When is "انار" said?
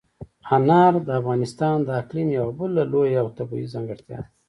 0.55-0.93